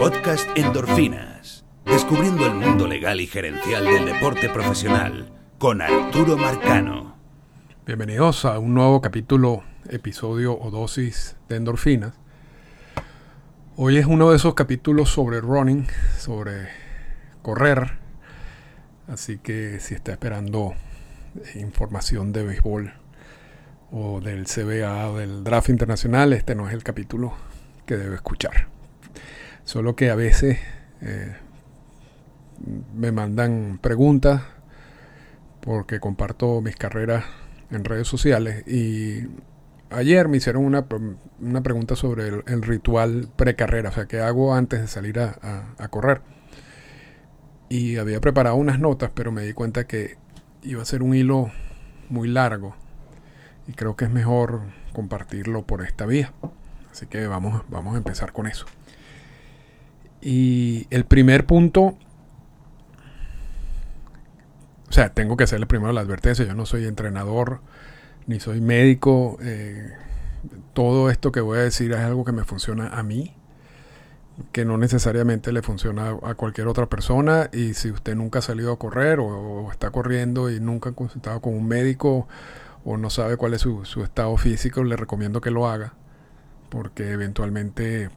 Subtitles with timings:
[0.00, 1.62] Podcast Endorfinas.
[1.84, 7.16] Descubriendo el mundo legal y gerencial del deporte profesional con Arturo Marcano.
[7.84, 12.14] Bienvenidos a un nuevo capítulo, episodio o dosis de endorfinas.
[13.76, 15.86] Hoy es uno de esos capítulos sobre running,
[16.16, 16.70] sobre
[17.42, 17.98] correr.
[19.06, 20.72] Así que si está esperando
[21.56, 22.94] información de béisbol
[23.90, 27.34] o del CBA o del draft internacional, este no es el capítulo
[27.84, 28.80] que debe escuchar.
[29.70, 30.58] Solo que a veces
[31.00, 31.32] eh,
[32.92, 34.42] me mandan preguntas
[35.60, 37.24] porque comparto mis carreras
[37.70, 39.28] en redes sociales y
[39.90, 40.88] ayer me hicieron una,
[41.62, 45.38] pregunta sobre el, ritual precarrera, o sea, qué hago antes de salir a,
[45.78, 46.20] a correr.
[47.68, 50.16] Y había preparado unas notas, pero me di cuenta que
[50.64, 51.52] iba a ser un hilo
[52.08, 52.74] muy largo
[53.68, 54.62] y creo que es mejor
[54.92, 56.32] compartirlo por esta vía.
[56.90, 58.66] Así que vamos, vamos a empezar con eso.
[60.22, 61.96] Y el primer punto,
[64.88, 67.60] o sea, tengo que hacerle primero la advertencia, yo no soy entrenador
[68.26, 69.38] ni soy médico.
[69.40, 69.92] Eh,
[70.72, 73.34] todo esto que voy a decir es algo que me funciona a mí,
[74.52, 77.48] que no necesariamente le funciona a cualquier otra persona.
[77.52, 81.40] Y si usted nunca ha salido a correr o, está corriendo y nunca ha consultado
[81.40, 82.28] con un médico
[82.84, 85.94] o no sabe cuál es su, su estado físico, le recomiendo que lo haga,
[86.70, 88.10] porque eventualmente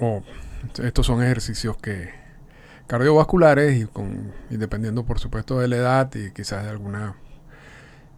[0.00, 0.22] o
[0.82, 2.10] estos son ejercicios que
[2.86, 7.14] cardiovasculares y, con, dependiendo por supuesto de la edad y quizás de alguna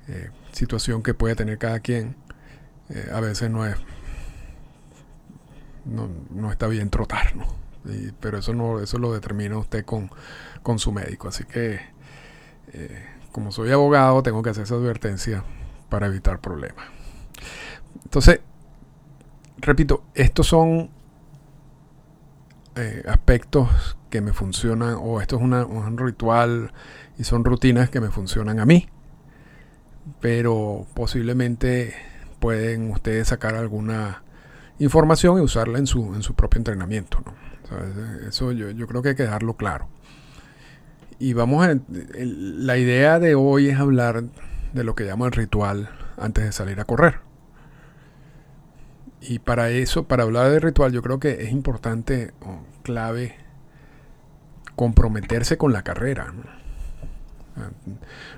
[0.08, 2.16] eh, situación que puede tener cada quien,
[2.88, 3.76] eh, a veces no es
[5.84, 7.46] no, está bien trotar, ¿no?
[8.20, 10.10] pero eso no eso lo determina usted con,
[10.62, 11.28] con su médico.
[11.28, 11.80] Así que,
[12.72, 15.44] eh, como soy abogado, tengo que hacer esa advertencia
[15.88, 16.86] para evitar problemas.
[18.04, 18.40] Entonces,
[19.58, 20.90] repito, estos son
[22.76, 26.72] eh, aspectos que me funcionan, o esto es un ritual
[27.18, 28.88] y son rutinas que me funcionan a mí.
[30.20, 31.94] Pero posiblemente
[32.40, 34.22] pueden ustedes sacar alguna
[34.78, 37.22] información y usarla en su, en su propio entrenamiento.
[38.28, 39.88] Eso yo, yo, creo que hay que dejarlo claro.
[41.18, 41.78] Y vamos a...
[42.18, 44.24] la idea de hoy es hablar
[44.72, 45.88] de lo que llamo el ritual
[46.18, 47.20] antes de salir a correr.
[49.20, 52.32] Y para eso, para hablar de ritual, yo creo que es importante
[52.82, 53.36] clave
[54.76, 56.32] comprometerse con la carrera.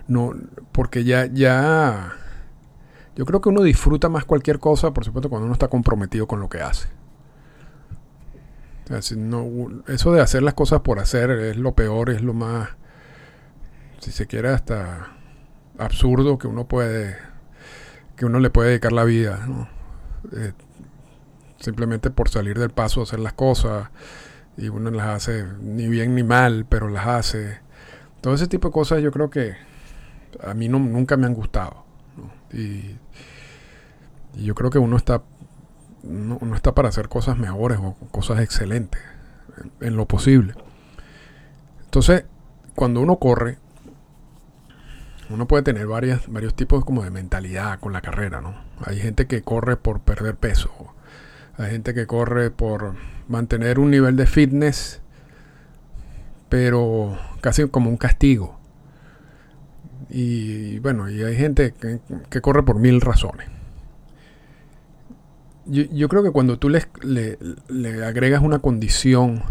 [0.09, 0.35] ¿no?
[0.73, 2.13] porque ya, ya,
[3.15, 6.41] yo creo que uno disfruta más cualquier cosa, por supuesto, cuando uno está comprometido con
[6.41, 6.89] lo que hace.
[9.87, 12.71] eso de hacer las cosas por hacer es lo peor, es lo más,
[14.01, 15.13] si se quiere, hasta
[15.79, 17.17] absurdo que uno puede,
[18.17, 19.47] que uno le puede dedicar la vida.
[19.47, 19.69] ¿no?
[20.33, 20.53] Eh,
[21.61, 23.91] simplemente por salir del paso, hacer las cosas,
[24.57, 27.59] y uno las hace ni bien ni mal, pero las hace.
[28.21, 29.55] Todo ese tipo de cosas yo creo que
[30.43, 31.85] a mí nunca me han gustado.
[32.53, 32.97] Y,
[34.37, 35.23] yo creo que uno está,
[36.57, 39.01] está para hacer cosas mejores o cosas excelentes,
[39.81, 40.55] en, lo posible.
[41.85, 42.25] Entonces,
[42.75, 43.59] cuando uno corre,
[45.31, 48.57] uno puede tener varias, varios tipos como de mentalidad con la carrera, ¿no?
[48.85, 50.94] Hay gente que corre por perder peso,
[51.57, 52.95] hay gente que corre por
[53.29, 55.01] mantener un nivel de fitness,
[56.49, 58.59] pero casi como un castigo.
[60.11, 63.49] Y bueno, y hay gente que, corre por mil razones.
[65.67, 66.89] Yo, creo que cuando tú le,
[68.05, 69.43] agregas una condición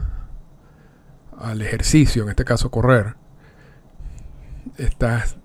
[1.37, 3.15] al ejercicio, en este caso correr,
[4.77, 5.37] estás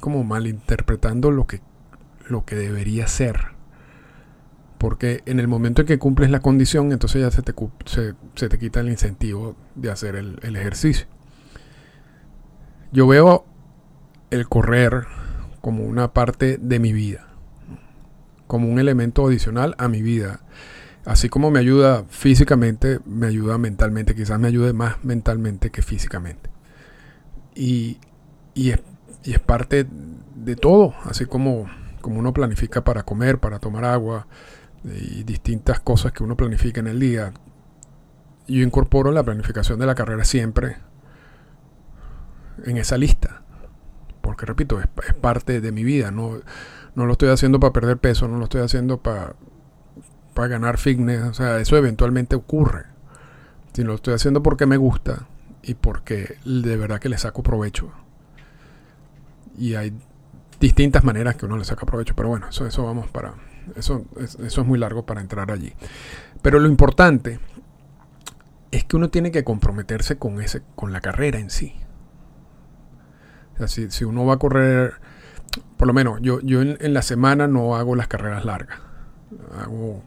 [0.00, 1.60] como malinterpretando lo que,
[2.26, 3.57] lo que debería ser.
[4.78, 7.52] Porque en el momento en que cumples la condición, entonces ya se te,
[7.84, 11.06] se, te quita el incentivo de hacer el, ejercicio.
[12.92, 13.44] Yo veo
[14.30, 15.06] el correr
[15.60, 17.26] como una parte de mi vida,
[18.46, 20.40] como un elemento adicional a mi vida.
[21.04, 26.50] Así como me ayuda físicamente, me ayuda mentalmente, quizás me ayude más mentalmente que físicamente.
[27.54, 27.98] Y,
[28.54, 28.80] y, es,
[29.24, 29.86] y es parte
[30.36, 31.66] de todo, así como,
[32.00, 34.28] como uno planifica para comer, para tomar agua,
[34.84, 37.32] y distintas cosas que uno planifica en el día.
[38.46, 40.76] Yo incorporo la planificación de la carrera siempre
[42.64, 43.42] en esa lista.
[44.20, 46.10] Porque repito, es, parte de mi vida.
[46.10, 46.38] No,
[46.94, 49.34] no lo estoy haciendo para perder peso, no lo estoy haciendo para,
[50.34, 51.22] para ganar fitness.
[51.24, 52.84] O sea, eso eventualmente ocurre.
[53.72, 55.28] Si lo estoy haciendo porque me gusta
[55.62, 57.92] y porque de verdad que le saco provecho.
[59.56, 59.92] Y hay
[60.60, 62.14] distintas maneras que uno le saca provecho.
[62.16, 63.34] Pero bueno, eso, eso vamos para,
[63.76, 65.72] eso, eso es muy largo para entrar allí.
[66.42, 67.40] Pero lo importante
[68.70, 71.74] es que uno tiene que comprometerse con, ese, con la carrera en sí.
[73.66, 74.94] Si, uno va a correr,
[75.76, 78.78] por lo menos yo, yo en, la semana no hago las carreras largas,
[79.60, 80.00] hago,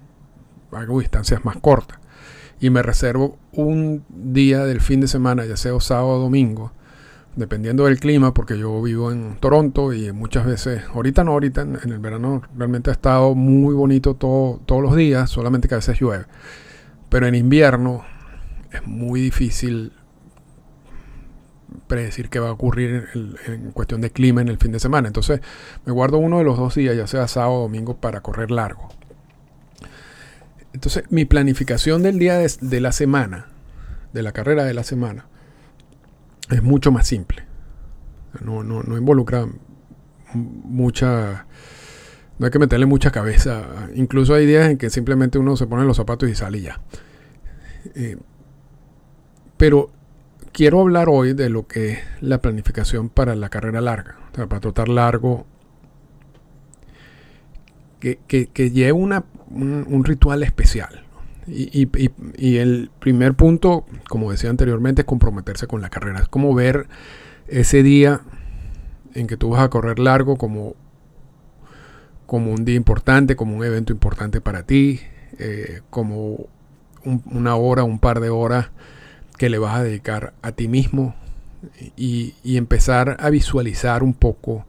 [0.72, 2.00] hago distancias más cortas.
[2.62, 6.72] Y me reservo un día del fin de semana, ya sea sábado o domingo,
[7.36, 11.78] dependiendo del clima, porque yo vivo en Toronto y muchas veces, ahorita no, ahorita en,
[11.84, 16.00] el verano realmente ha estado muy bonito todo, todos los días, solamente que a veces
[16.00, 16.26] llueve.
[17.10, 18.04] Pero en invierno
[18.72, 19.94] es muy difícil
[21.88, 25.08] predecir qué va a ocurrir en, cuestión de clima en el fin de semana.
[25.08, 25.42] Entonces
[25.86, 28.90] me guardo uno de los dos días, ya sea sábado o domingo, para correr largo.
[30.74, 33.48] Entonces mi planificación del día de, la semana,
[34.14, 35.26] de la carrera de la semana,
[36.52, 37.44] es mucho más simple.
[38.44, 39.48] No, no, no involucra
[40.34, 41.46] mucha...
[42.40, 43.90] No hay que meterle mucha cabeza.
[43.96, 46.82] Incluso hay días en que simplemente uno se pone los zapatos y sale ya.
[47.96, 48.18] Eh,
[49.58, 49.92] pero
[50.52, 54.48] quiero hablar hoy de lo que es la planificación para la carrera larga, o sea,
[54.48, 55.46] para trotar largo,
[58.00, 61.06] que, que, lleve una, un, ritual especial.
[61.54, 61.90] Y,
[62.38, 66.20] y, el primer punto, como decía anteriormente, es comprometerse con la carrera.
[66.20, 66.88] Es como ver
[67.48, 68.22] ese día
[69.14, 70.76] en que tú vas a correr largo como,
[72.26, 75.02] como un día importante, como un evento importante para ti,
[75.40, 76.48] eh, como
[77.04, 78.70] una hora, un par de horas
[79.38, 81.16] que le vas a dedicar a ti mismo
[81.96, 84.66] y, empezar a visualizar un poco.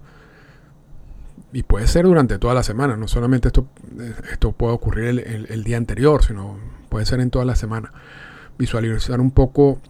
[1.53, 3.67] Y puede ser durante toda la semana, no solamente esto,
[4.31, 6.59] esto puede ocurrir el, día anterior, sino
[6.89, 7.93] puede ser en toda la semana.
[8.59, 9.81] Visualizar un poco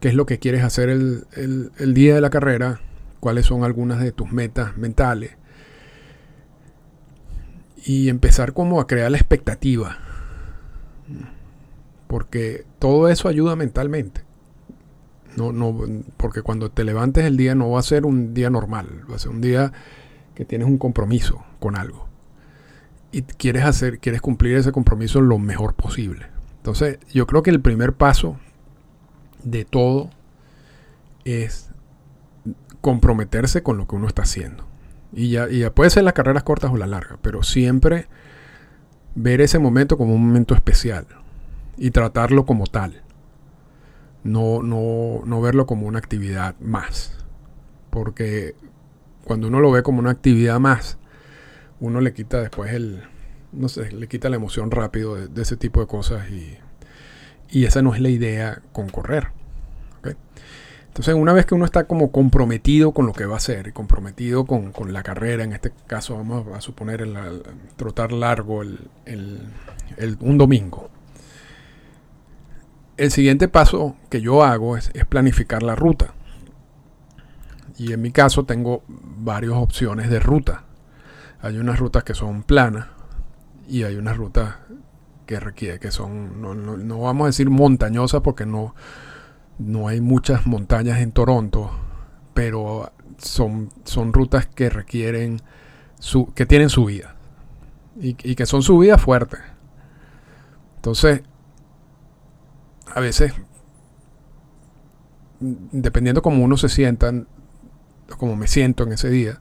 [0.00, 2.80] qué es lo que quieres hacer el, el día de la carrera,
[3.20, 5.36] cuáles son algunas de tus metas mentales.
[7.84, 9.98] Y empezar como a crear la expectativa
[12.06, 14.22] porque todo eso ayuda mentalmente.
[15.36, 15.76] No, no,
[16.16, 19.18] porque cuando te levantes el día no va a ser un día normal, va a
[19.18, 19.72] ser un día
[20.36, 22.06] que tienes un compromiso con algo.
[23.10, 26.26] Y quieres hacer, quieres cumplir ese compromiso lo mejor posible.
[26.58, 28.36] Entonces, yo creo que el primer paso
[29.42, 30.10] de todo
[31.24, 31.70] es
[32.82, 34.66] comprometerse con lo que uno está haciendo.
[35.12, 38.06] Y ya, y ya puede ser las carreras cortas o las largas, pero siempre
[39.14, 41.06] ver ese momento como un momento especial
[41.78, 43.02] y tratarlo como tal.
[44.22, 47.16] No, no, no verlo como una actividad más.
[47.88, 48.54] Porque
[49.26, 50.98] cuando uno lo ve como una actividad más,
[51.80, 53.02] uno le quita después el,
[53.52, 56.56] no sé, le quita la emoción rápido de, ese tipo de cosas y,
[57.50, 59.28] y, esa no es la idea con correr.
[60.88, 64.46] Entonces, una vez que uno está como comprometido con lo que va a hacer, comprometido
[64.46, 67.14] con, la carrera, en este caso vamos a suponer el,
[67.76, 68.78] trotar largo el,
[70.20, 70.88] un domingo,
[72.96, 76.14] el siguiente paso que yo hago es, planificar la ruta.
[77.78, 80.64] Y en mi caso tengo varias opciones de ruta.
[81.40, 82.86] Hay unas rutas que son planas
[83.68, 84.56] y hay unas rutas
[85.26, 88.74] que requiere, que son, no, vamos a decir montañosas porque no,
[89.58, 91.70] no hay muchas montañas en Toronto,
[92.32, 95.42] pero son, son rutas que requieren,
[95.98, 97.16] su, que tienen subida
[98.00, 99.40] y, y que son subidas fuertes.
[100.76, 101.22] Entonces,
[102.94, 103.34] a veces,
[105.40, 107.12] dependiendo cómo uno se sienta,
[108.18, 109.40] como me siento en ese día,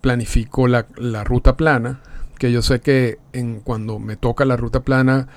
[0.00, 0.86] planifico la,
[1.24, 2.00] ruta plana,
[2.38, 5.28] que yo sé que en, cuando me toca la ruta plana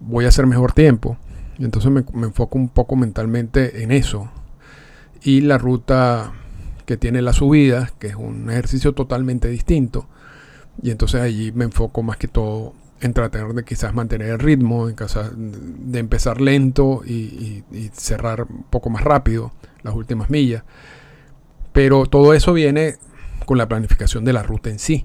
[0.00, 1.16] voy a hacer mejor tiempo.
[1.58, 4.30] Y entonces me, me enfoco un poco mentalmente en eso.
[5.22, 6.32] Y la ruta
[6.84, 10.06] que tiene la subida, que es un ejercicio totalmente distinto.
[10.82, 14.88] Y entonces allí me enfoco más que todo en tratar de quizás mantener el ritmo,
[14.88, 20.62] en casa, de empezar lento y, cerrar un poco más rápido las últimas millas.
[21.74, 22.94] Pero todo eso viene
[23.46, 25.04] con la planificación de la ruta en sí.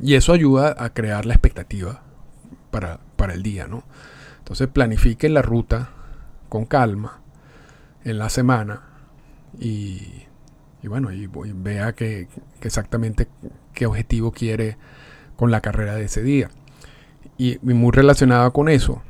[0.00, 2.02] Y eso ayuda a crear la expectativa
[2.70, 3.00] para,
[3.32, 3.84] el día, ¿no?
[4.36, 5.90] Entonces planifique la ruta
[6.50, 7.20] con calma
[8.04, 8.82] en la semana
[9.58, 10.26] y,
[10.84, 12.28] bueno, y, vea que,
[12.60, 13.28] exactamente
[13.72, 14.76] qué objetivo quiere
[15.36, 16.50] con la carrera de ese día.
[17.38, 19.02] Y, muy relacionado con eso,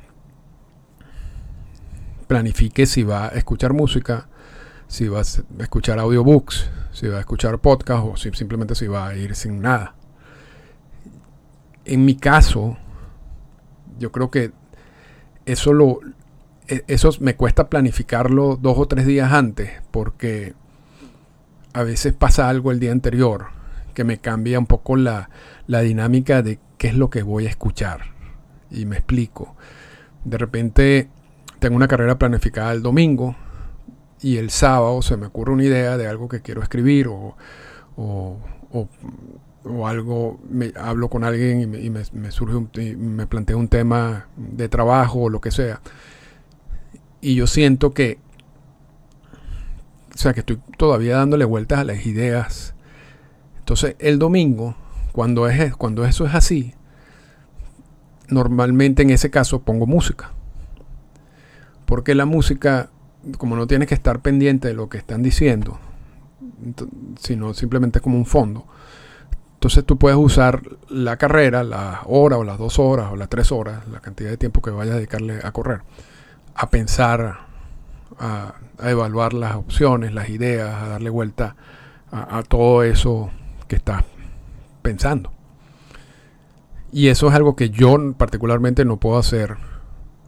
[2.29, 4.29] planifique si va a escuchar música,
[4.89, 9.09] si va a escuchar audiobooks, si va a escuchar podcast o si simplemente si va
[9.09, 9.95] a ir sin nada.
[11.85, 12.77] En mi caso,
[13.99, 14.53] yo creo que
[15.47, 16.01] eso lo
[16.67, 20.55] e, eso me cuesta planificarlo dos o tres días antes porque
[21.75, 23.47] a veces pasa algo el día anterior
[23.95, 25.29] que me cambia un poco la,
[25.67, 28.13] la dinámica de qué es lo que voy a escuchar.
[28.71, 29.57] Y me explico.
[30.25, 31.09] De repente
[31.59, 33.37] tengo una carrera planificada el domingo
[34.21, 37.37] y el sábado se me ocurre una idea de algo que quiero escribir o,
[37.97, 38.89] o,
[39.87, 42.71] algo, me, hablo con alguien y me, surge un,
[43.17, 45.81] me plantea un tema de trabajo o lo que sea.
[47.21, 48.19] Y yo siento que,
[50.15, 52.75] o sea, que estoy todavía dándole vueltas a las ideas.
[53.59, 54.77] Entonces, el domingo,
[55.13, 56.75] cuando, es, cuando eso es así,
[58.29, 60.33] normalmente en ese caso pongo música.
[61.85, 62.91] Porque la música,
[63.37, 65.79] como no tienes que estar pendiente de lo que están diciendo,
[67.19, 68.67] sino simplemente como un fondo.
[69.55, 73.51] Entonces tú puedes usar la carrera, la hora o las dos horas o las tres
[73.51, 75.81] horas, la cantidad de tiempo que vayas a dedicarle a correr,
[76.55, 77.41] a pensar,
[78.19, 78.55] a,
[78.85, 81.57] evaluar las opciones, las ideas, a darle vuelta
[82.13, 83.31] a, a todo eso
[83.67, 84.05] que estás
[84.83, 85.33] pensando.
[86.93, 89.57] Y eso es algo que yo particularmente no puedo hacer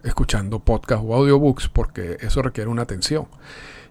[0.05, 3.27] escuchando podcast o audiobooks porque eso requiere una atención.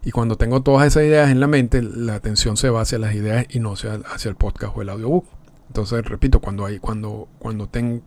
[0.03, 3.13] Y cuando tengo todas esas ideas en la mente, la atención se va hacia las
[3.15, 5.25] ideas y no hacia, hacia el podcast o el audiobook.
[5.67, 8.01] Entonces, repito, cuando hay, cuando, cuando tengo.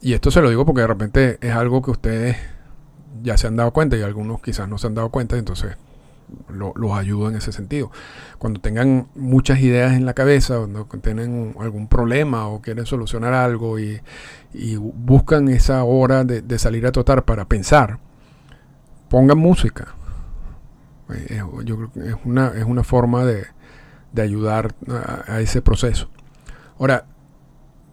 [0.00, 2.36] Y esto se lo digo porque de repente es algo que ustedes
[3.22, 5.76] ya se han dado cuenta y algunos quizás no se han dado cuenta, entonces
[6.48, 7.90] los ayudo en ese sentido.
[8.38, 13.78] Cuando tengan muchas ideas en la cabeza, cuando tienen algún problema o quieren solucionar algo
[13.78, 14.00] y,
[14.76, 17.98] buscan esa hora de, salir a trotar para pensar,
[19.08, 19.94] pongan música.
[21.14, 23.46] Eh, yo creo que es una, es una forma de,
[24.20, 24.74] ayudar
[25.26, 26.08] a, ese proceso.
[26.78, 27.06] Ahora,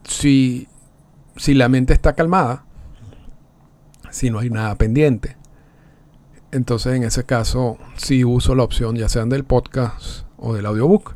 [0.04, 0.68] si,
[1.36, 2.66] si la mente está calmada,
[4.10, 5.38] si no hay nada pendiente,
[6.52, 11.16] entonces en ese caso sí uso la opción ya sean del podcast o del audiobook.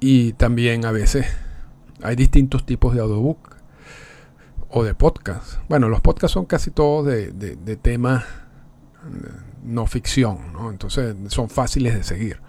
[0.00, 1.26] Y también a veces
[2.02, 3.56] hay distintos tipos de audiobook
[4.68, 5.58] o de podcast.
[5.68, 8.20] Bueno, los podcasts son casi todos de, de, eh,
[9.62, 10.38] no ficción,
[10.70, 12.40] entonces son fáciles de seguir.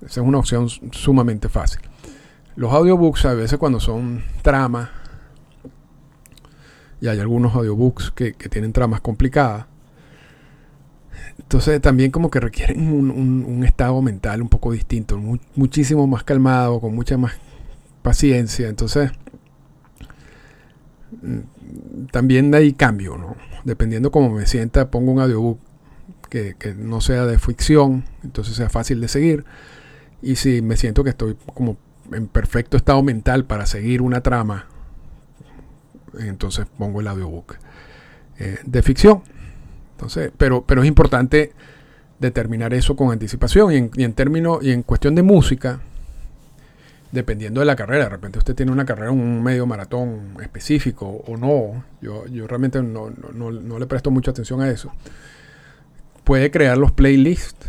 [0.00, 1.80] Esa es una opción sumamente fácil.
[2.56, 4.88] Los audiobooks a veces cuando son tramas,
[7.00, 9.66] y hay algunos audiobooks que, que tienen tramas complicadas,
[11.38, 15.18] entonces también como que requieren un, estado mental un poco distinto,
[15.54, 17.32] muchísimo más calmado, con mucha más
[18.02, 18.68] paciencia.
[18.68, 19.10] Entonces
[21.22, 23.36] mm, también hay cambio, ¿no?
[23.64, 25.58] Dependiendo cómo me sienta, pongo un audiobook
[26.28, 29.44] que, que no sea de ficción, entonces sea fácil de seguir.
[30.20, 31.76] Y si me siento que estoy como
[32.12, 34.66] en perfecto estado mental para seguir una trama,
[36.18, 37.56] entonces pongo el audiobook
[38.38, 39.22] eh, de ficción.
[39.98, 41.52] Entonces, pero, pero es importante
[42.20, 43.90] determinar eso con anticipación.
[43.96, 45.80] Y en, términos, y en cuestión de música,
[47.10, 51.36] dependiendo de la carrera, de repente usted tiene una carrera, un medio maratón específico o
[51.36, 54.92] no, yo, yo realmente no, no, le presto mucha atención a eso.
[56.22, 57.66] Puede crear los playlists.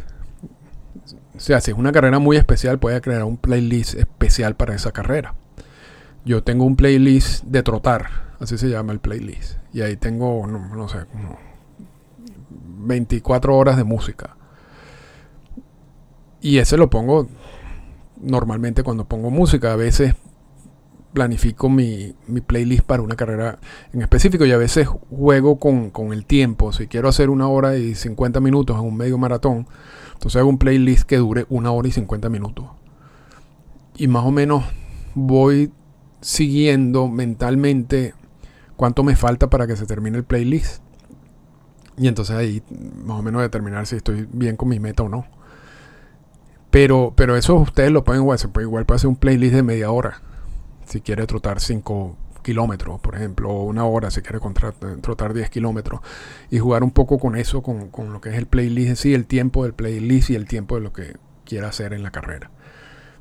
[1.35, 4.91] O sea, si es una carrera muy especial, puede crear un playlist especial para esa
[4.91, 5.33] carrera.
[6.25, 9.57] Yo tengo un playlist de trotar, así se llama el playlist.
[9.73, 11.48] Y ahí tengo, no, no sé, como
[12.79, 14.35] 24 horas de música.
[16.41, 17.27] Y ese lo pongo
[18.21, 19.73] normalmente cuando pongo música.
[19.73, 20.15] A veces
[21.13, 23.59] planifico mi, playlist para una carrera
[23.93, 26.71] en específico y a veces juego con, el tiempo.
[26.71, 29.67] Si quiero hacer una hora y 50 minutos en un medio maratón,
[30.13, 32.65] entonces hago un playlist que dure una hora y 50 minutos.
[33.97, 34.63] Y más o menos
[35.15, 35.71] voy
[36.21, 38.13] siguiendo mentalmente
[38.75, 40.81] cuánto me falta para que se termine el playlist.
[41.99, 42.63] Y entonces ahí
[43.03, 45.25] más o menos determinar si estoy bien con mi meta o no.
[46.71, 48.39] Pero, pero eso ustedes lo pueden igual.
[48.61, 50.21] Igual puede hacer un playlist de media hora.
[50.85, 54.39] Si quiere trotar 5 kilómetros, por ejemplo, o una hora si quiere
[55.01, 55.99] trotar 10 kilómetros.
[56.49, 59.63] Y jugar un poco con eso, con, lo que es el playlist sí, el tiempo
[59.63, 62.49] del playlist y el tiempo de lo que quiera hacer en la carrera.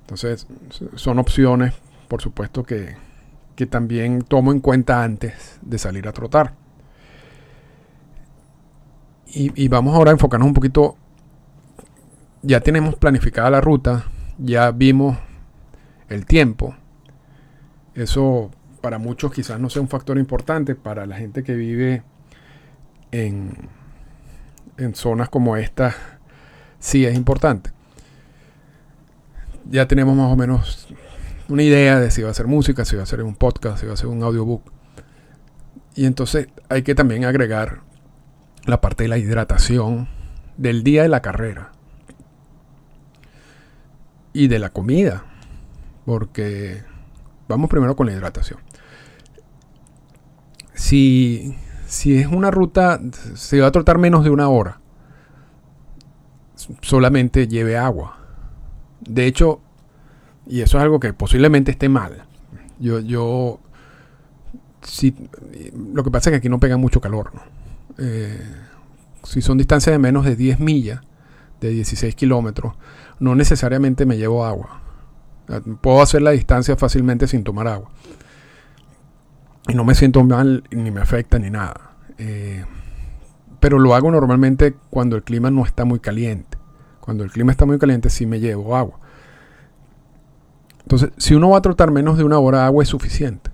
[0.02, 0.46] Entonces,
[0.94, 1.74] son opciones,
[2.06, 2.96] por supuesto, que,
[3.56, 6.54] que también tomo en cuenta antes de salir a trotar.
[9.30, 10.96] Y, vamos ahora a enfocarnos un poquito.
[12.42, 14.04] Ya tenemos planificada la ruta,
[14.38, 15.18] ya vimos
[16.08, 16.74] el tiempo.
[17.94, 22.02] Eso para muchos quizás no sea un factor importante, para la gente que vive
[23.10, 23.68] en,
[24.78, 25.94] en zonas como esta
[26.78, 27.70] sí es importante.
[29.68, 30.88] Ya tenemos más o menos
[31.48, 33.86] una idea de si va a ser música, si va a ser un podcast, si
[33.86, 34.62] va a ser un audiobook.
[35.94, 37.82] Y entonces hay que también agregar
[38.68, 40.08] la parte de la hidratación
[40.56, 41.72] del día de la carrera
[44.32, 45.24] y de la comida,
[46.04, 46.82] porque
[47.48, 48.60] vamos primero con la hidratación.
[50.74, 51.56] Si,
[51.86, 53.00] si es una ruta,
[53.34, 54.80] se va a trotar menos de una hora,
[56.82, 58.18] solamente lleve agua.
[59.00, 59.60] De hecho,
[60.46, 62.24] y eso es algo que posiblemente esté mal.
[62.78, 63.60] Yo, yo,
[64.82, 65.14] si,
[65.92, 67.32] lo que pasa es que aquí no pega mucho calor.
[67.98, 68.40] Eh,
[69.24, 71.00] si son distancias de menos de 10 millas,
[71.60, 72.74] de 16 kilómetros,
[73.18, 74.80] no necesariamente me llevo agua.
[75.80, 77.90] Puedo hacer la distancia fácilmente sin tomar agua.
[79.66, 81.92] Y no me siento mal, ni me afecta, ni nada.
[82.18, 82.64] Eh,
[83.60, 86.58] pero lo hago normalmente cuando el clima no está muy caliente.
[87.00, 89.00] Cuando el clima está muy caliente sí me llevo agua.
[90.82, 93.50] Entonces, si uno va a trotar menos de una hora, agua es suficiente.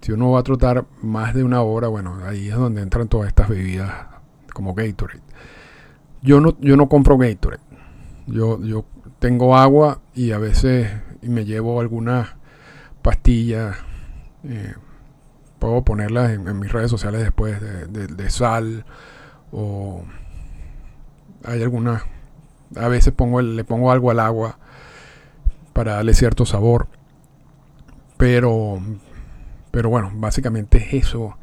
[0.00, 3.28] Si uno va a trotar más de una hora, bueno, ahí es donde entran todas
[3.28, 3.92] estas bebidas
[4.52, 5.20] como Gatorade.
[6.22, 7.62] Yo no, yo no compro Gatorade.
[8.26, 8.84] Yo, yo
[9.18, 10.90] tengo agua y a veces
[11.22, 12.28] me llevo algunas
[13.02, 13.76] pastillas.
[14.44, 14.74] Eh,
[15.60, 18.84] puedo ponerlas en, mis redes sociales después de, sal
[19.52, 20.02] o
[21.44, 22.02] hay algunas
[22.76, 24.58] a veces pongo le pongo algo al agua
[25.72, 26.88] para darle cierto sabor
[28.16, 28.80] pero
[29.70, 31.36] pero bueno básicamente es eso.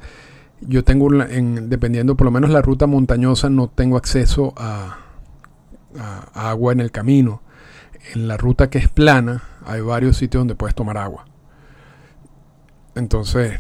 [0.62, 4.98] Yo tengo en, dependiendo por lo menos la ruta montañosa no tengo acceso a,
[6.34, 7.42] agua en el camino.
[8.14, 11.26] En la ruta que es plana hay varios sitios donde puedes tomar agua.
[12.96, 13.60] Entonces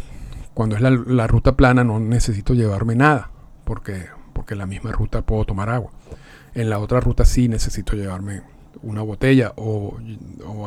[0.53, 3.29] cuando es la, ruta plana no necesito llevarme nada,
[3.63, 5.91] porque, porque en la misma ruta puedo tomar agua.
[6.55, 8.41] En la otra ruta sí necesito llevarme
[8.81, 9.97] una botella o,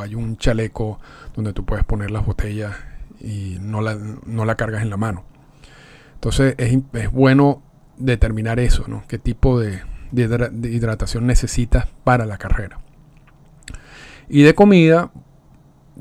[0.01, 1.01] hay un chaleco
[1.35, 2.77] donde tú puedes poner las botellas
[3.21, 3.97] y no la,
[4.27, 5.25] no la cargas en la mano.
[6.15, 7.63] Entonces es, es bueno
[7.97, 9.05] determinar eso, ¿no?
[9.07, 12.81] ¿Qué tipo de, hidratación necesitas para la carrera?
[14.29, 15.11] Y de comida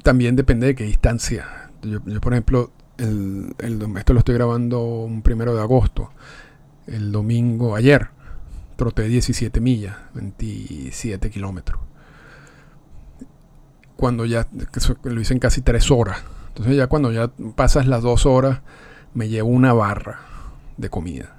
[0.03, 1.71] también depende de qué distancia.
[1.81, 6.11] yo por ejemplo, esto lo estoy grabando un primero de agosto.
[6.87, 8.09] El domingo, ayer,
[8.75, 11.79] troté 17 millas, 27 kilómetros.
[13.95, 14.47] Cuando ya,
[15.03, 16.23] lo hice en casi 3 horas.
[16.59, 18.59] Entonces ya cuando ya pasas las 2 horas,
[19.13, 20.19] me llevo una barra
[20.75, 21.37] de comida.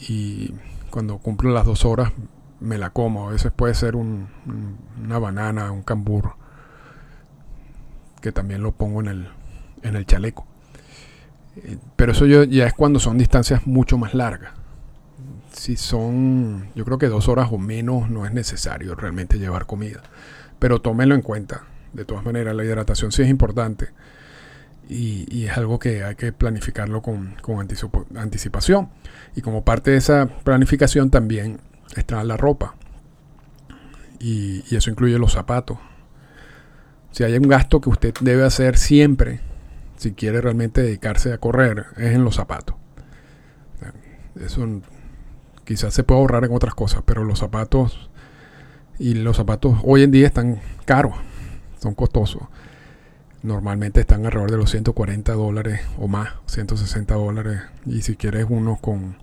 [0.00, 0.52] Y
[0.90, 2.12] cuando cumplo las 2 horas,
[2.58, 3.28] me la como.
[3.28, 4.26] A veces puede ser una
[5.20, 6.32] banana, un cambur,
[8.20, 9.28] que también lo pongo en el,
[9.82, 10.44] en el chaleco.
[11.54, 14.54] Eh, pero eso ya es cuando son distancias mucho más largas.
[15.52, 20.02] Si son, yo creo que dos horas o menos no es necesario realmente llevar comida.
[20.58, 21.62] Pero tómenlo en cuenta.
[21.96, 23.88] De todas maneras, la hidratación sí es importante.
[24.88, 27.34] Y, es algo que hay que planificarlo con,
[28.16, 28.90] anticipación.
[29.34, 31.58] Y como parte de esa planificación también
[31.96, 32.74] está la ropa.
[34.20, 35.78] Y, y eso incluye los zapatos.
[37.10, 39.40] Si hay un gasto que usted debe hacer siempre
[39.96, 42.76] si quiere realmente dedicarse a correr, es en los zapatos.
[44.38, 44.66] Eso
[45.64, 48.10] quizás se puede ahorrar en otras cosas, pero los zapatos
[48.98, 51.14] y los zapatos hoy en día están caros,
[51.86, 52.42] son costosos.
[53.42, 57.60] Normalmente están alrededor de los 140 dólares o más, 160 dólares.
[57.84, 59.16] Y si quieres unos con,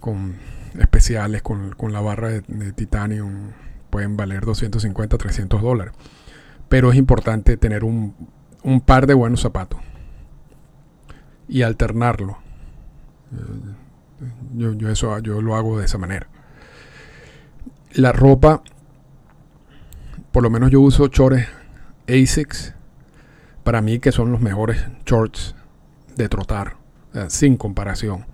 [0.00, 0.36] con
[0.78, 3.28] especiales, con, la barra de, titanio,
[3.90, 5.94] pueden valer 250, 300 dólares.
[6.68, 8.14] Pero es importante tener un
[8.64, 9.78] un par de buenos zapatos
[11.46, 12.38] y alternarlo.
[14.54, 16.26] Yo, yo, eso yo lo hago de esa manera.
[17.92, 18.62] La ropa,
[20.34, 21.46] por lo menos yo uso chores
[22.08, 22.74] ASICS
[23.62, 25.54] para mí que son los mejores shorts
[26.16, 26.74] de trotar,
[27.28, 28.26] sin comparación.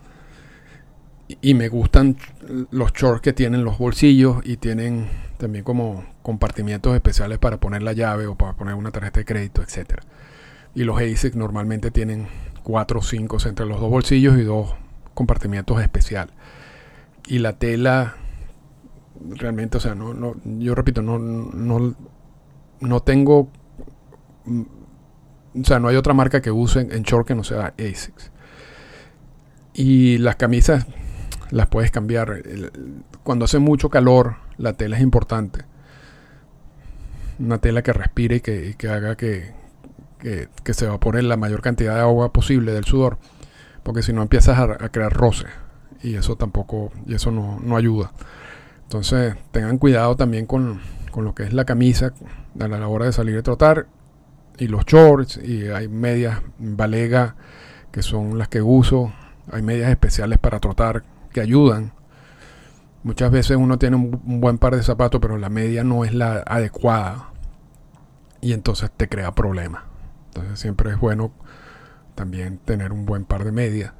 [1.43, 2.17] Y me gustan
[2.71, 7.93] los shorts que tienen los bolsillos y tienen también como compartimientos especiales para poner la
[7.93, 10.03] llave o para poner una tarjeta de crédito, etcétera.
[10.75, 12.29] Y los ASIC normalmente tienen
[12.63, 14.75] 4 o 5 entre los dos bolsillos y dos
[15.13, 16.35] compartimientos especiales.
[17.27, 18.17] Y la tela,
[19.29, 21.95] realmente, o sea, no, no, yo repito, no, no,
[22.81, 23.49] no tengo,
[24.47, 28.33] o sea, no hay otra marca que use en, short que no sea ASICS.
[29.73, 30.87] Y las camisas
[31.51, 32.43] las puedes cambiar.
[33.23, 35.65] Cuando hace mucho calor, la tela es importante.
[37.39, 39.55] Una tela que respire y que haga que,
[40.21, 43.19] que, se evapore la mayor cantidad de agua posible del sudor,
[43.83, 45.47] porque si no empiezas a, crear roce
[46.03, 48.13] y eso tampoco, y eso no, ayuda.
[48.90, 50.81] Entonces tengan cuidado también con,
[51.14, 52.12] lo que es la camisa
[52.59, 53.87] a la hora de salir a trotar
[54.59, 57.37] y los shorts y hay medias balega
[57.92, 59.12] que son las que uso,
[59.53, 61.92] hay medias especiales para trotar que ayudan.
[63.05, 66.42] Muchas veces uno tiene un buen par de zapatos, pero la media no es la
[66.44, 67.31] adecuada
[68.40, 69.85] y entonces te crea problemas.
[70.35, 71.31] Entonces siempre es bueno
[72.16, 73.92] también tener un buen par de medias.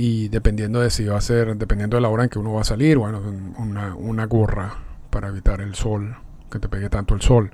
[0.00, 2.60] Y dependiendo de si va a ser, dependiendo de la hora en que uno va
[2.60, 3.20] a salir, bueno,
[3.58, 4.74] una, una gorra
[5.10, 6.14] para evitar el sol,
[6.48, 7.50] que te pegue tanto el sol,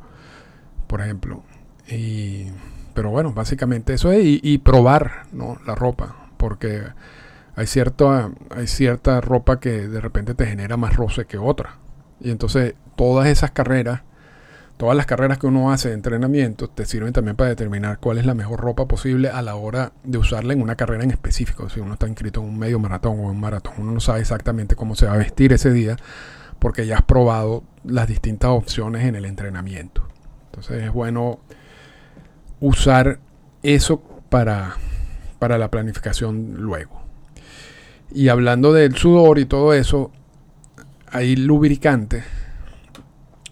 [0.87, 1.43] por ejemplo.
[1.89, 2.49] Y,
[2.93, 5.57] pero bueno, básicamente eso es, y, probar ¿no?
[5.67, 6.83] la ropa, porque
[7.57, 11.79] hay cierta, hay cierta ropa que de repente te genera más roce que otra.
[12.21, 14.03] Y entonces todas esas carreras
[14.77, 18.27] todas las carreras que uno hace de entrenamiento te sirven también para determinar cuál es
[18.27, 21.69] la mejor ropa posible a la hora de usarla en una carrera en específico.
[21.69, 24.21] Si uno está inscrito en un medio maratón o en un maratón, uno no sabe
[24.21, 25.97] exactamente cómo se va a vestir ese día
[26.59, 30.09] porque ya has probado las distintas opciones en el entrenamiento.
[30.47, 31.41] Entonces es bueno
[32.61, 33.21] usar
[33.63, 34.77] eso para,
[35.39, 37.03] para la planificación luego.
[38.13, 40.11] Y hablando del sudor y todo eso,
[41.11, 42.25] hay lubricantes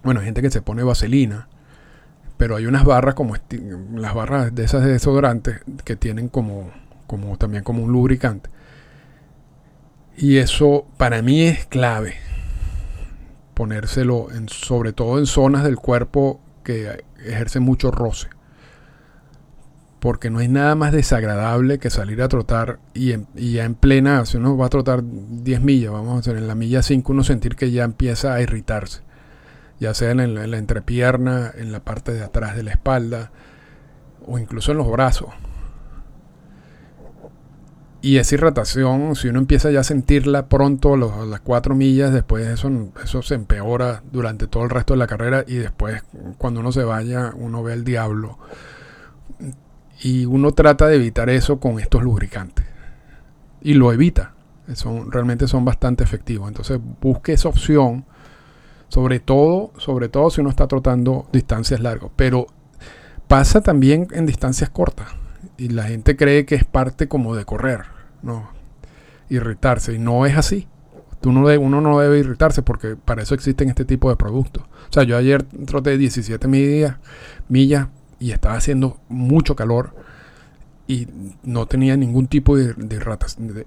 [0.02, 1.48] bueno, hay gente que se pone vaselina,
[2.36, 3.36] pero hay unas barras como
[3.94, 6.70] las barras de esas de desodorantes que tienen como,
[7.06, 8.50] como también como un lubricante.
[10.16, 12.16] Y eso para mí es clave.
[13.54, 18.28] Ponérselo sobre todo en zonas del cuerpo que ejercen mucho roce.
[20.00, 24.26] Porque no hay nada más desagradable que salir a trotar y, y, ya en plena,
[24.26, 27.22] si uno va a trotar 10 millas, vamos a hacer en la milla 5, uno
[27.22, 29.02] sentir que ya empieza a irritarse
[29.82, 33.32] ya sea en la, entrepierna, en la parte de atrás de la espalda
[34.24, 35.30] o incluso en los brazos.
[38.00, 42.46] Y esa irritación, si uno empieza ya a sentirla pronto, a las cuatro millas, después
[42.46, 42.70] eso,
[43.02, 46.02] eso se empeora durante todo el resto de la carrera y después
[46.38, 48.38] cuando uno se vaya, uno ve el diablo.
[50.00, 52.66] Y uno trata de evitar eso con estos lubricantes.
[53.60, 54.34] Y lo evita.
[54.74, 56.46] Son, realmente son bastante efectivos.
[56.46, 58.04] Entonces busque esa opción
[58.92, 62.10] sobre todo, sobre todo si uno está trotando distancias largas.
[62.14, 62.46] Pero
[63.26, 65.08] pasa también en distancias cortas.
[65.56, 67.84] Y la gente cree que es parte como de correr,
[68.20, 68.50] ¿no?
[69.30, 69.94] Irritarse.
[69.94, 70.68] Y no es así.
[71.24, 74.64] Uno, uno no debe irritarse porque para eso existen este tipo de productos.
[74.64, 76.96] O sea, yo ayer troté 17 millas,
[77.48, 79.94] millas y estaba haciendo mucho calor
[80.86, 81.08] y
[81.42, 82.74] no tenía ningún tipo de,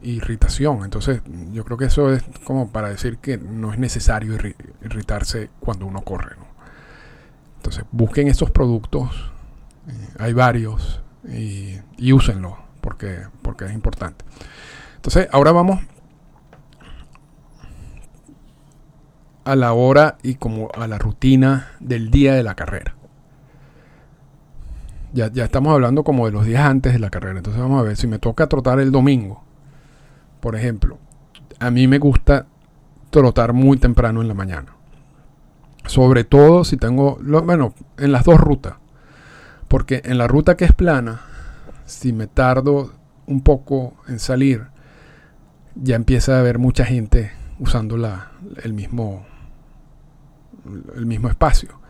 [0.02, 0.84] irritación.
[0.84, 1.22] Entonces,
[1.54, 4.38] yo creo que eso es como para decir que no es necesario
[4.82, 6.36] irritarse cuando uno corre.
[7.58, 9.32] Entonces, busquen estos productos,
[9.88, 14.24] eh, hay varios, y, y úsenlos porque, porque es importante.
[14.98, 15.80] Entonces, ahora vamos
[19.44, 22.95] a la hora y como a la rutina del día de la carrera.
[25.16, 27.38] Ya, estamos hablando como de los días antes de la carrera.
[27.38, 29.42] Entonces vamos a ver, si me toca trotar el domingo,
[30.42, 31.00] por ejemplo,
[31.58, 32.48] a mí me gusta
[33.12, 34.76] trotar muy temprano en la mañana.
[35.86, 38.74] Sobre todo si tengo, bueno, en las dos rutas.
[39.70, 41.22] Porque en la ruta que es plana,
[41.86, 42.92] si me tardo
[43.26, 44.66] un poco en salir,
[45.76, 48.32] ya empieza a haber mucha gente usando la,
[48.64, 49.26] el, mismo,
[50.94, 51.85] el mismo espacio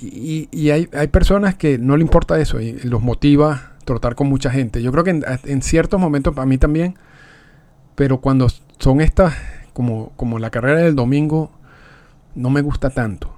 [0.00, 4.82] y, hay, personas que no le importa eso y los motiva trotar con mucha gente.
[4.82, 6.96] Yo creo que en, ciertos momentos, para mí también,
[7.94, 9.34] pero cuando son estas,
[9.72, 11.50] como, como la carrera del domingo,
[12.34, 13.32] no me gusta tanto.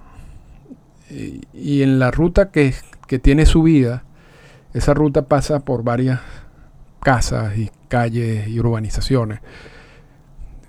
[1.11, 2.75] Y, en la ruta que,
[3.07, 4.05] que tiene subida,
[4.73, 6.21] esa ruta pasa por varias
[7.03, 9.41] casas y calles y urbanizaciones.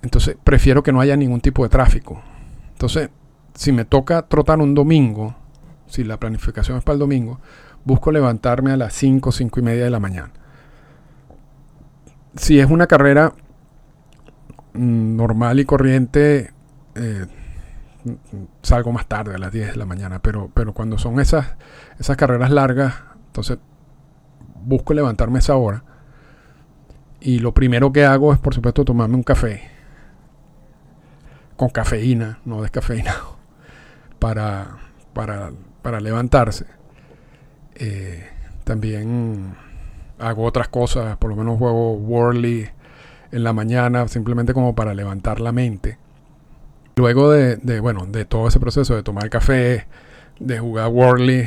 [0.02, 2.22] Entonces prefiero que no haya ningún tipo de tráfico.
[2.72, 3.10] Entonces,
[3.54, 5.34] si me toca trotar un domingo,
[5.88, 7.40] si la planificación es para el domingo,
[7.84, 10.30] busco levantarme a las 5, 5 y media de la mañana.
[12.36, 13.32] Si es una carrera
[14.74, 16.52] mm, normal y corriente,
[16.94, 17.26] eh,
[18.62, 21.56] salgo más tarde, a las 10 de la mañana, pero, pero cuando son esas,
[21.98, 22.94] esas carreras largas,
[23.26, 23.58] entonces
[24.64, 25.84] busco levantarme a esa hora.
[27.20, 29.62] Y lo primero que hago es, por supuesto, tomarme un café.
[31.56, 33.38] Con cafeína, no descafeinado.
[34.18, 34.78] Para,
[35.12, 36.66] para para levantarse.
[37.74, 38.26] Eh,
[38.64, 39.54] también
[40.18, 42.68] hago otras cosas, por lo menos juego Worley
[43.30, 45.98] en la mañana, simplemente como para levantar la mente.
[46.96, 49.86] Luego de, bueno, de todo ese proceso de tomar café,
[50.40, 51.46] de jugar Worley,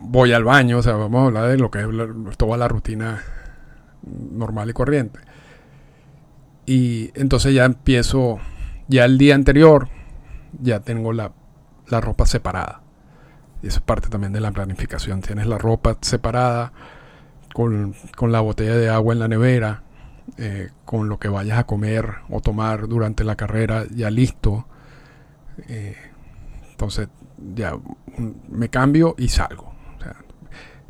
[0.00, 3.22] voy al baño, o sea, vamos a hablar de lo que es toda la rutina
[4.02, 5.20] normal y corriente.
[6.66, 8.38] Y entonces ya empiezo,
[8.88, 9.88] ya el día anterior,
[10.60, 11.32] ya tengo la
[11.88, 12.82] la ropa separada.
[13.62, 15.20] Y eso es parte también de la planificación.
[15.20, 16.72] Tienes la ropa separada
[17.52, 19.82] con, la botella de agua en la nevera,
[20.38, 24.66] eh, con lo que vayas a comer o tomar durante la carrera ya listo.
[25.68, 25.96] Eh,
[26.70, 27.08] entonces
[27.54, 27.76] ya
[28.48, 29.72] me cambio y salgo.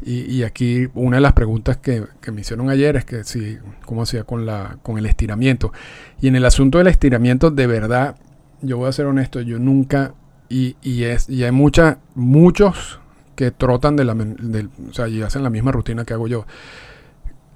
[0.04, 4.24] Y, aquí una de las preguntas que, me hicieron ayer es que si, ¿cómo hacía
[4.24, 5.72] con, la, con el estiramiento?
[6.20, 8.16] Y en el asunto del estiramiento, de verdad,
[8.62, 10.14] yo voy a ser honesto, yo nunca,
[10.48, 13.00] y, y, es, y hay mucha, muchos
[13.36, 16.46] que trotan de la, o sea, y hacen la misma rutina que hago yo,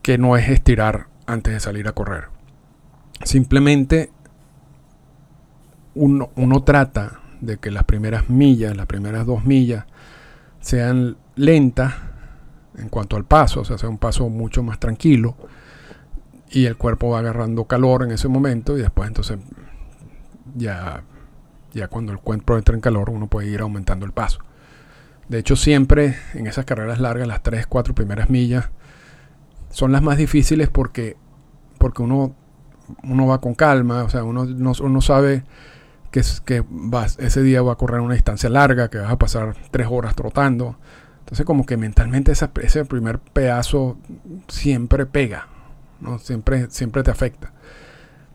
[0.03, 2.25] que no es estirar antes de salir a correr.
[3.25, 4.11] Simplemente
[5.95, 9.85] uno, uno trata de que las primeras millas, las primeras dos millas,
[10.61, 11.95] sean lentas
[12.79, 15.37] en cuanto al paso, o sea, sea un paso mucho más tranquilo
[16.51, 19.39] y el cuerpo va agarrando calor en ese momento y después entonces
[20.55, 21.03] ya,
[21.73, 24.41] ya cuando el cuerpo entra en calor uno puede ir aumentando el paso.
[25.29, 28.71] De hecho siempre en esas carreras largas, las 3, 4 primeras millas
[29.71, 31.17] son las más difíciles porque,
[31.79, 32.35] porque uno,
[33.03, 35.45] uno va con calma, o sea, uno, no, sabe
[36.11, 39.55] que, que vas, ese día va a correr una distancia larga, que vas a pasar
[39.71, 40.77] 3 horas trotando
[41.27, 43.99] entonces como que mentalmente ese primer pedazo
[44.47, 45.49] siempre pega,
[46.01, 46.21] ¿no?
[46.21, 47.53] Siempre, siempre te afecta.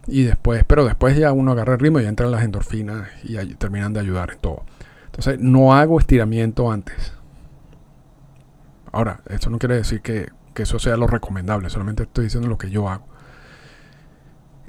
[0.08, 3.94] Y después, pero después ya uno agarra el ritmo y entran las endorfinas y terminan
[3.94, 4.64] de ayudar en todo.
[5.06, 7.14] Entonces no hago estiramiento antes.
[8.92, 12.70] Ahora, eso no quiere decir que, eso sea lo recomendable, solamente estoy diciendo lo que
[12.70, 13.06] yo hago.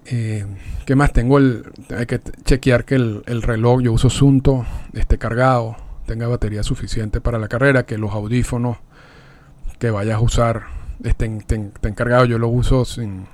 [0.06, 0.46] Eh,
[0.86, 1.12] ¿Qué más?
[1.12, 1.70] Tengo el.
[1.94, 4.64] Hay que chequear que el, el reloj, yo uso Sunto,
[4.94, 8.78] esté cargado tenga batería suficiente para la carrera, que los audífonos
[9.78, 10.64] que vayas a usar
[11.02, 11.42] estén,
[11.82, 12.28] encargados.
[12.28, 13.26] Yo lo uso sin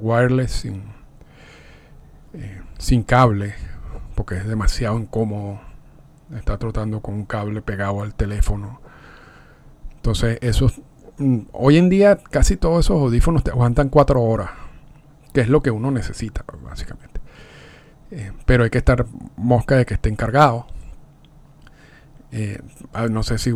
[0.00, 0.82] wireless, sin,
[2.34, 3.54] eh, sin cable,
[4.14, 5.60] porque es demasiado incómodo
[6.36, 8.80] estar trotando con un cable pegado al teléfono.
[9.96, 10.72] Entonces, eso
[11.18, 14.50] mm, hoy en día casi todos esos audífonos te aguantan cuatro horas,
[15.32, 17.20] que es lo que uno necesita, básicamente.
[18.10, 20.66] Eh, pero hay que estar mosca de que esté encargado
[22.34, 22.58] eh,
[22.94, 23.52] ah, no sé si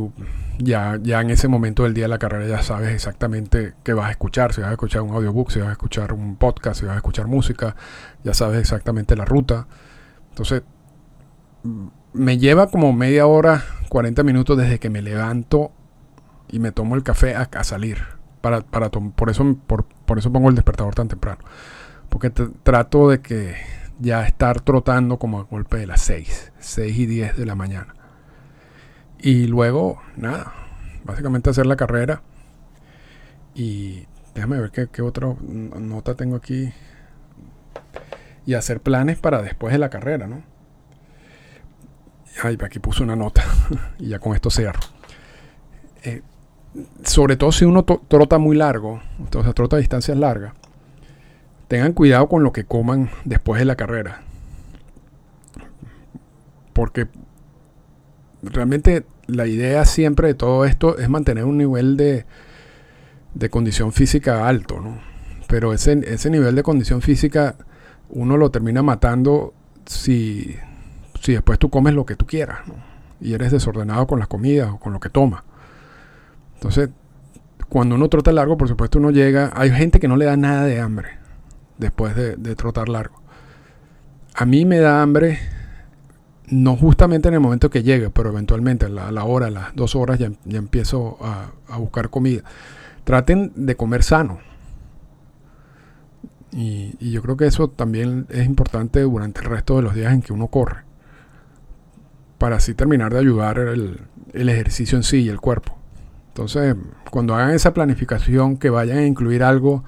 [0.59, 4.09] ya, ya en ese momento del día de la carrera ya sabes exactamente qué vas
[4.09, 6.87] a escuchar, si vas a escuchar un audiobook, si vas a escuchar un podcast, si
[6.87, 7.75] vas a escuchar música,
[8.23, 9.67] ya sabes exactamente la ruta.
[10.29, 10.63] Entonces,
[11.63, 15.73] mm, me lleva como media hora, 40 minutos desde que me levanto
[16.49, 17.99] y me tomo el café a, salir.
[18.43, 21.41] Para, para por, eso, por, por, eso pongo el despertador tan temprano.
[22.11, 23.57] Porque trato de que
[23.99, 27.96] ya estar trotando como a golpe de las 6, 6 y 10 de la mañana.
[29.27, 30.53] Y luego, nada,
[31.03, 32.23] básicamente hacer la carrera.
[33.57, 36.73] Y déjame ver qué, otra nota tengo aquí.
[38.47, 40.45] Y hacer planes para después de la carrera, ¿no?
[42.41, 43.43] Ay, aquí puse una nota.
[43.99, 44.79] y ya con esto cierro.
[46.05, 46.23] Eh,
[47.03, 49.03] sobre todo si uno trota muy largo,
[49.35, 50.53] o sea, trota distancias largas,
[51.67, 54.23] tengan cuidado con lo que coman después de la carrera.
[56.73, 57.09] Porque
[58.45, 62.27] realmente la idea siempre de todo esto es mantener un nivel de,
[63.35, 65.01] de condición física alto, ¿no?
[65.49, 67.57] Pero ese, ese nivel de condición física
[68.09, 70.57] uno lo termina matando si,
[71.21, 72.75] si después tú comes lo que tú quieras, ¿no?
[73.21, 75.43] Y eres desordenado con las comidas o con lo que tomas.
[76.55, 76.91] Entonces,
[77.69, 80.65] cuando uno trota largo, por supuesto uno llega, hay gente que no le da nada
[80.65, 81.19] de hambre
[81.79, 83.23] después de, de trotar largo.
[84.35, 85.39] A mí me da hambre
[86.49, 89.97] no justamente en el momento que llegue, pero eventualmente a la, hora, a las dos
[89.97, 92.43] horas ya, empiezo a, buscar comida.
[93.05, 94.39] Traten de comer sano.
[96.53, 100.23] Y, yo creo que eso también es importante durante el resto de los días en
[100.23, 100.85] que uno corre.
[102.39, 104.01] Para así terminar de ayudar el,
[104.33, 105.77] el ejercicio en sí y el cuerpo.
[106.29, 106.77] Entonces,
[107.11, 109.85] cuando hagan esa planificación, que vayan a incluir algo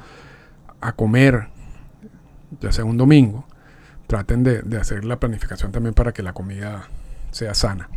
[0.80, 1.48] a comer,
[2.60, 3.46] ya sea un domingo,
[4.08, 6.88] traten de, hacer la planificación también para que la comida
[7.30, 7.88] sea sana.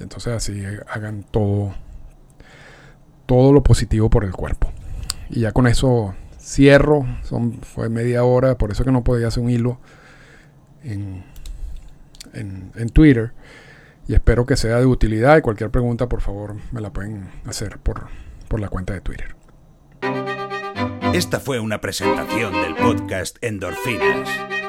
[0.00, 1.74] Y entonces así hagan todo,
[3.26, 4.72] todo lo positivo por el cuerpo.
[5.28, 7.04] Y ya con eso cierro.
[7.62, 9.78] Fue media hora, por eso que no podía hacer un hilo
[10.84, 11.24] en,
[12.32, 13.32] en, Twitter.
[14.06, 15.36] Y espero que sea de utilidad.
[15.36, 18.06] Y cualquier pregunta, por favor, me la pueden hacer por,
[18.48, 19.34] por la cuenta de Twitter.
[21.12, 24.28] Esta fue una presentación del podcast Endorfinas.